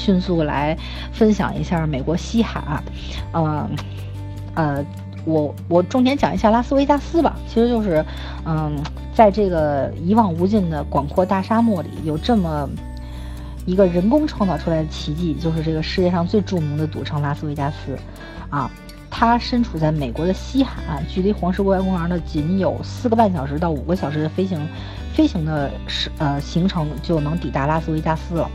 [0.00, 0.74] 迅速来
[1.12, 2.82] 分享一下美国西海岸，
[3.32, 3.70] 呃，
[4.54, 4.84] 呃，
[5.26, 7.36] 我我重点讲一下拉斯维加斯吧。
[7.46, 8.02] 其实就是，
[8.46, 8.82] 嗯，
[9.14, 12.68] 在这个一望无尽的广阔大沙漠里，有这么
[13.66, 17.98] 一个人工创造出来的奇迹，就是这个世界上最著名的赌城拉斯维加斯，
[18.48, 18.70] 啊。
[19.12, 24.56] 它身处在美国的西海岸，距离黄石国家公园呢仅有四个半小时到五个小时的飞行，
[25.12, 28.48] 飞行的时呃行程就能抵达拉斯维加斯了。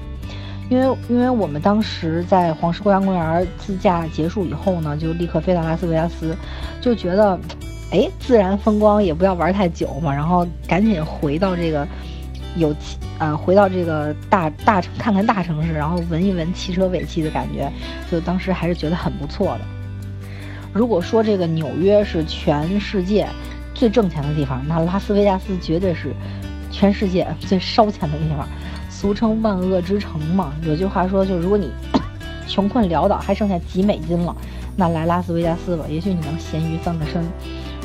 [0.69, 6.35] 因为因为我们当时在黄石国家公园自驾结束以后呢，就立刻飞到拉斯维加斯，
[6.81, 7.39] 就觉得，
[7.91, 11.87] 哎，自然风光也不要玩太久嘛，然后赶紧回到这个
[12.55, 12.75] 有
[13.19, 17.71] 呃回到这个大大城看看大城市，然后闻一闻汽车尾气的感觉，
[18.09, 19.61] 就当时还是觉得很不错的。
[20.73, 23.27] 如果说这个纽约是全世界
[23.73, 26.11] 最挣钱的地方，那拉斯维加斯绝对是
[26.71, 28.45] 全世界最烧钱的地方，
[28.95, 30.53] 俗称万恶之城嘛。
[30.63, 31.69] 有句话说，就如果你
[32.47, 34.33] 穷困潦倒还剩下几美金了，
[34.77, 37.21] 那来拉斯维加斯吧，也许你能咸鱼翻个身。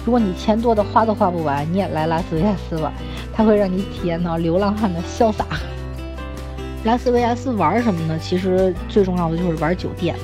[0.05, 2.93] 如果你钱多的花都花不完，你也来拉斯维加斯吧，
[3.35, 5.45] 它会让你体验到流浪汉的潇洒。
[6.85, 8.17] 拉斯维加斯玩什么呢？
[8.23, 10.15] 其实最重要的就是玩酒店。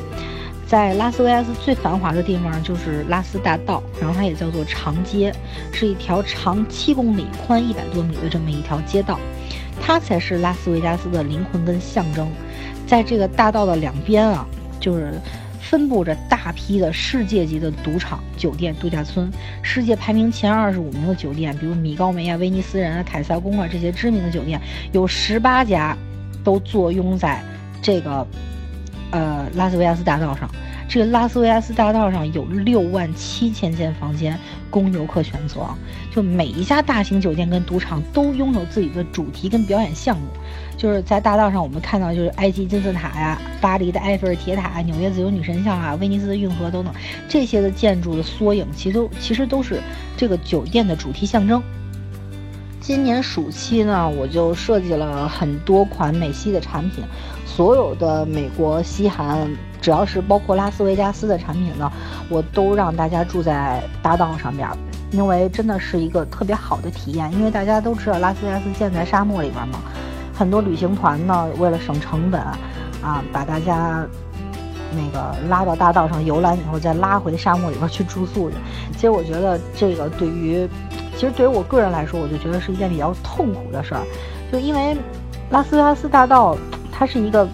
[0.66, 5.32] 在拉斯维加斯最繁华的地方就是拉斯大道，然后它也叫做长街，
[5.72, 9.18] 是一条长七公里、宽一百多米的这么一条街道，
[9.86, 12.28] 它才是拉斯维加斯的灵魂跟象征。
[12.88, 14.44] 在这个大道的两边啊，
[14.80, 15.12] 就是
[15.60, 19.30] 分布着大批的世界级的赌场、酒店、度假村，
[19.62, 25.96] 世界排名前二十五名的酒店，比如米高梅啊、威尼斯人啊、凯撒宫啊这些知名的酒店，有十八家
[26.42, 27.40] 都坐拥在
[27.80, 28.26] 这个。
[29.10, 30.50] 呃，拉斯维加斯大道上，
[30.88, 34.38] 这个拉斯维加斯大道上有六万七千间房间
[34.70, 35.66] 供游客选择。
[36.12, 40.26] 就每一家大型酒店跟赌场都拥有自己的主题跟表演项目。
[40.76, 46.92] 就是在大道上，我们看到就是埃及金字塔呀、巴黎的埃菲尔铁塔、纽约自由女神像啊、威尼斯的运河等等
[47.28, 49.80] 这些的建筑的缩影，其实都其实都是
[50.16, 51.62] 这个酒店的主题象征。
[52.86, 57.04] 今年暑期呢，我就设计了很多款美西的产品。
[57.44, 61.90] 所有的美国西韩，只要是包括拉斯维加斯的产品呢，
[62.28, 64.70] 我都让大家住在大道上边，
[65.10, 67.32] 因为真的是一个特别好的体验。
[67.32, 69.80] 因为大家都知道拉斯维加斯建在沙漠里边嘛，
[70.32, 72.40] 很多旅行团呢为了省成本，
[73.02, 74.06] 啊，把大家
[74.92, 78.54] 那个拉到大道上游览以后，再拉回沙漠里边去住宿去。
[78.92, 80.68] 其实我觉得这个对于，
[81.16, 84.02] 其实对于我个人来说，我就觉得是一件比较痛苦的事儿，
[84.52, 84.96] 就因为
[85.50, 86.56] 拉斯维加斯大道。
[86.98, 87.46] 它是一个，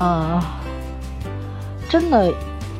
[0.00, 0.38] 嗯，
[1.88, 2.30] 真的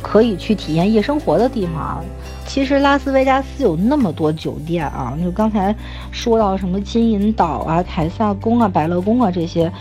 [0.03, 2.05] 可以去体验夜生活的地方。
[2.47, 5.75] 其实拉斯维加斯有那么多酒店啊，就刚才
[6.11, 9.73] 说到什么金银岛啊、凯撒宫啊、百乐宫啊这些，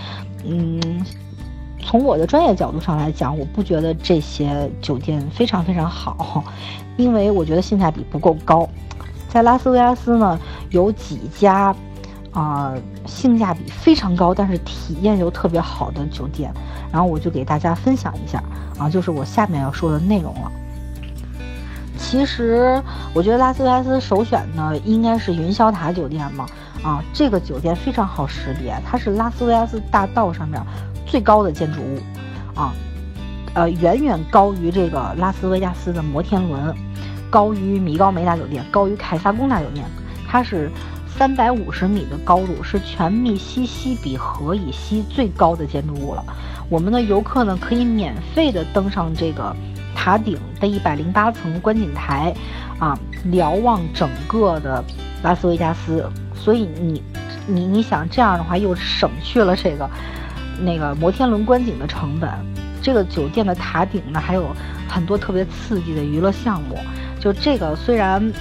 [0.45, 1.05] 嗯，
[1.81, 6.41] 从我的专业角度上来讲，我不觉得这些酒店非常非常好，
[6.95, 8.69] 因为我觉得性价比不够高。
[9.33, 10.39] 在拉斯维加斯呢，
[10.69, 11.75] 有几家。
[12.35, 12.73] 啊，
[13.05, 16.51] 性价比非常高，但是体验又特别好的酒店，
[16.91, 18.43] 然后我就给大家分享一下
[18.79, 20.51] 啊，就是我下面要说的内容了。
[21.95, 22.81] 其实
[23.13, 26.47] 我觉得拉斯维加斯首选呢应该是云霄塔酒店嘛，
[26.81, 30.59] 啊，这个酒店非常好识别，它是拉斯维加斯大道上面
[31.05, 31.99] 最高的建筑物，
[32.59, 32.73] 啊，
[33.53, 36.75] 呃，远远高于这个拉斯维加斯的摩天轮，
[37.33, 39.83] 高于米高梅大酒店，高于凯撒宫大酒店，
[40.29, 40.69] 它是。
[41.15, 46.25] 三百五十米的高度是全密西西比河以西最高的建筑物了。
[46.69, 49.55] 我们的游客呢可以免费的登上这个
[49.95, 52.33] 塔顶的一百零八层观景台，
[52.79, 54.83] 啊，瞭望整个的
[55.21, 56.03] 拉斯维加斯。
[56.33, 57.03] 所以你
[57.45, 59.87] 你你想这样的话又省去了这个
[60.59, 62.27] 那个摩天轮观景的成本。
[62.81, 64.47] 这个酒店的塔顶呢还有
[64.89, 66.75] 很多特别刺激的娱乐项目。
[67.23, 68.33] 就这个虽然。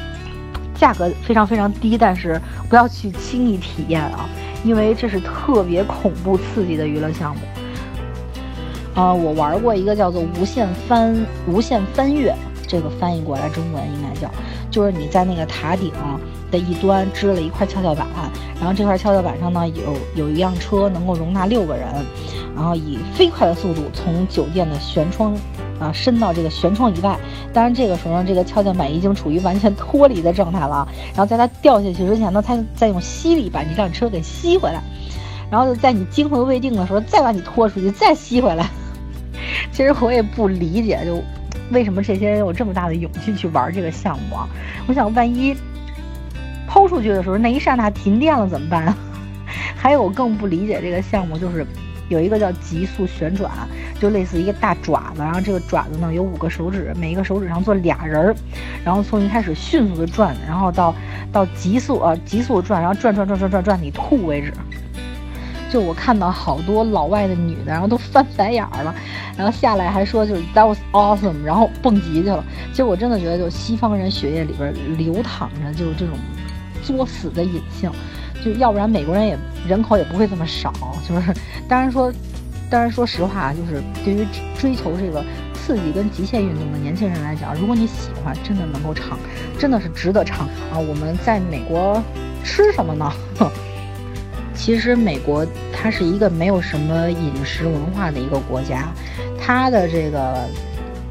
[0.74, 4.28] 价格非常非常低，但是不要去轻易体验啊，
[4.64, 7.40] 因为这是特别恐怖刺激的娱乐项目。
[8.92, 12.34] 啊，我玩过一个叫做“无限翻无限翻越”，
[12.66, 14.28] 这个翻译过来中文应该叫，
[14.72, 15.92] 就是你在那个塔顶
[16.50, 18.04] 的一端支了一块跷跷板，
[18.58, 21.86] 然后这块跷跷板上呢有有一辆车能够容纳六个人，
[22.56, 25.32] 然后以飞快的速度从酒店的舷窗。
[25.82, 27.18] 啊，伸到这个舷窗以外，
[27.52, 30.86] 当然这个时候呢，这个跷跷板已经处于完全脱离的状态了。
[31.08, 34.80] 然后在它掉下去之前呢，它再用吸力把你这辆车给吸回来，
[35.50, 38.66] 然后在你惊魂未定的时候再把你拖出去，再吸回来。
[39.72, 41.22] 其实我也不理解，就
[41.70, 44.48] 为什么这些人有这么大的勇气去玩这个项目啊？
[44.86, 45.56] 我想，万一
[46.68, 48.94] 抛出去的时候那一刹那停电了怎么办？
[49.76, 51.66] 还有更不理解这个项目就是
[52.08, 53.50] 有一个叫极速旋转，
[54.00, 58.36] 就类似一个大爪子，然后这个爪子呢有五个手指，每一个手指上坐俩人儿，
[58.84, 60.94] 然后从一开始迅速的转，然后到
[61.32, 64.52] 到极速啊极速转，然后转转转转转转你吐为止。
[65.70, 68.94] 就我看到好多老外的女的，然后都翻白眼了，
[69.38, 72.44] 然后下来还说就是 that was awesome，然后蹦极去了。
[72.72, 76.18] 其实我真的觉得，就西方人血液里边流淌着就是这种
[76.82, 77.90] 作死的隐性，
[78.44, 80.72] 就要不然美国人也人口也不会这么少。
[81.08, 81.34] 就是
[81.68, 82.12] 当然说，
[82.70, 84.26] 当然说实话，就是对于
[84.58, 85.24] 追求这个
[85.54, 89.18] 刺激跟极限运动的年轻人来讲，如果你喜欢，真的能够尝，
[89.58, 90.78] 真的是值得尝啊。
[90.78, 92.02] 我们在美国
[92.44, 93.12] 吃什么呢？
[94.54, 98.92] 其实美国它是一个没有什么饮食文化的一个国家，
[99.40, 100.46] 它的这个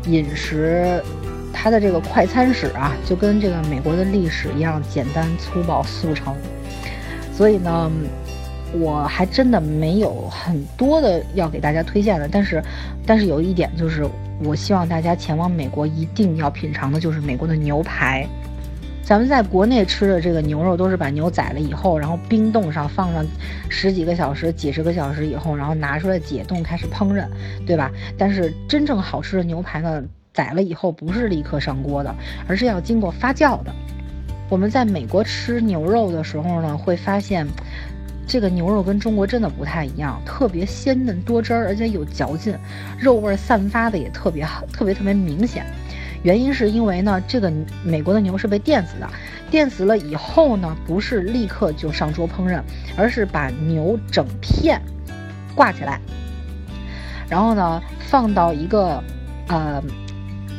[0.05, 1.03] 饮食，
[1.51, 6.35] 它的这个快餐史啊，就跟这个美国的历史一样简单粗暴速成。
[7.41, 7.91] 所以呢，
[8.71, 12.29] 我还真的没有很多的要给大家推荐的。
[12.31, 12.61] 但是，
[13.03, 14.07] 但是有一点就是，
[14.43, 18.27] 我希望大家前往美国一定要品尝的就是美国的牛排。
[19.01, 23.25] 咱们在国内吃的这个牛肉都是把牛宰了以后，然后冰冻上放上
[23.69, 27.25] 十几个小时、几十个小时以后，然后拿出来解冻开始烹饪，
[27.65, 27.89] 对吧？
[28.19, 32.15] 但是真正好吃的牛排呢，宰了以后不是立刻上锅的，
[32.47, 33.73] 而是要经过发酵的。
[34.51, 37.47] 我们在美国吃牛肉的时候呢，会发现
[38.27, 42.53] 这个牛肉跟中国真的不太一样，特别鲜嫩多汁儿，而且有嚼劲，
[42.99, 45.65] 肉味散发的也特别好，特别特别明显。
[46.23, 47.49] 原因是因为呢，这个
[47.81, 49.09] 美国的牛是被电死的，
[49.49, 52.61] 电死了以后呢，不是立刻就上桌烹饪，
[52.97, 54.81] 而是把牛整片
[55.55, 55.97] 挂起来，
[57.29, 59.01] 然后呢放到一个
[59.47, 59.81] 呃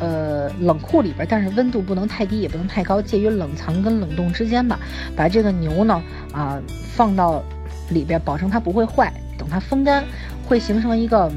[0.03, 4.79] 呃冷库里边，但是温度不能太低，也不能太高，介于冷藏跟冷冻之间吧。
[5.17, 6.03] 把这个牛呢
[6.33, 6.61] 啊
[6.95, 7.43] 放到
[7.91, 9.13] 里边，保证它不会坏。
[9.39, 10.05] 等它风干，
[10.47, 11.31] 会形成一个。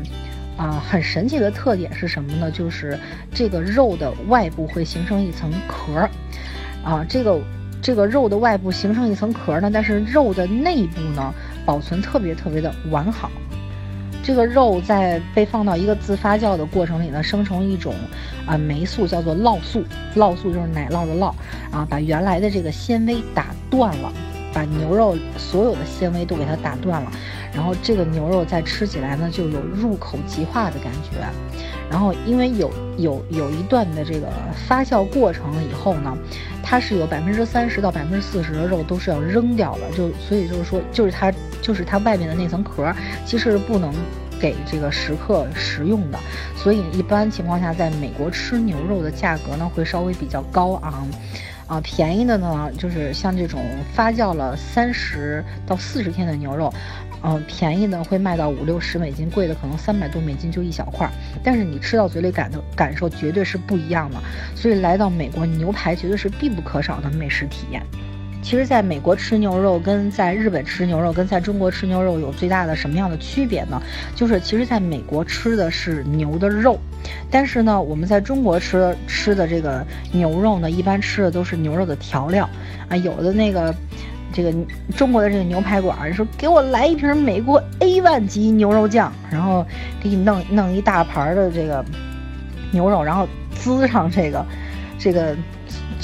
[0.58, 2.50] 啊，很神奇的特点是什么呢？
[2.50, 2.98] 就是
[3.34, 6.10] 这个肉的外部会形成一层壳儿，
[6.82, 7.38] 啊，这个
[7.82, 11.34] 这个肉的外部形成一层壳呢，但是肉的内部呢
[11.66, 13.30] 保存特别特别的完好。
[14.26, 17.94] 这个肉在被放到一个自发酵的过程里呢，生成一种
[18.48, 19.84] 啊酶素，叫做酪素，
[20.16, 21.32] 酪素就是奶酪的酪，
[21.72, 24.12] 啊，把原来的这个纤维打断了。
[24.52, 27.12] 把牛肉所有的纤维都给它打断了，
[27.54, 31.20] 然后这个牛肉再吃起来呢，就有入口即化的感觉。
[31.90, 34.30] 然后因为有有有一段的这个
[34.66, 36.18] 发酵过程以后呢，
[36.64, 41.30] 它是有百分之三十到百分之四十的肉都是要扔掉的，就所以就是说，就是它
[41.66, 42.94] 就是它外面的那层壳，
[43.26, 43.92] 其实是不能
[44.40, 46.20] 给这个食客食用的。
[46.56, 51.08] 所以一般情况下，在美国吃牛肉的价格呢，会稍微比较高昂。
[51.68, 53.60] 啊，便宜的呢，就是像这种
[53.92, 56.72] 发酵了三十到四十天的牛肉，
[57.24, 61.12] 嗯，便宜的会卖到五六十美金，贵的可能三百多美金就一小块儿。
[61.44, 64.18] 但是你吃到嘴里感的感受绝对是不一样的。
[64.56, 67.82] 所以来到美国，牛排绝对是必不可少的美食体验。
[68.46, 73.82] 其实，在美国吃牛肉跟在日本吃牛肉跟在中国吃牛肉有最大的什么样的区别呢？
[74.16, 76.80] 就是其实在美国吃的是牛的肉，
[77.32, 82.48] 但是呢，我们在中国吃吃的这个牛肉呢，一般吃的都是牛肉的调料
[82.88, 82.96] 啊。
[82.98, 83.74] 有的那个
[84.32, 84.54] 这个
[84.96, 89.66] 中国的这个牛排馆说给我来一瓶美国 A 万级牛肉酱，然后
[90.00, 91.84] 给你弄弄一大盘的这个
[92.70, 94.46] 牛肉，然后滋上这个
[95.00, 95.36] 这个。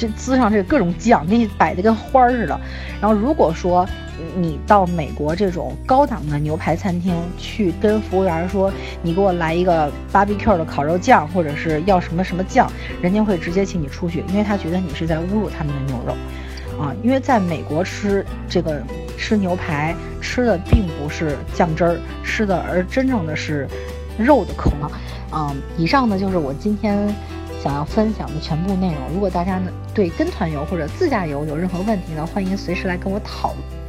[0.01, 2.59] 这滋上这各种酱，给你摆的跟花儿似的。
[2.99, 3.87] 然后如果说
[4.35, 12.67] 你到美国这种高档的牛排餐厅去跟服务员说，你给我来一个 barbecue 的烤肉酱，或者是要什么什么酱，
[12.99, 16.91] 人家会直接请你出去，因为他觉得你是在侮辱他们的牛肉啊。
[17.03, 18.81] 因为在美国吃这个
[19.19, 23.67] 吃牛排吃的并不是酱汁儿，吃的而真正的是
[24.17, 24.89] 肉的口嘛。
[25.31, 27.13] 嗯，以上呢就是我今天。
[27.61, 33.80] 想要分享的全部内容，如果大家呢对跟团游或者自驾游有任何问题呢，欢迎随时来跟我讨论。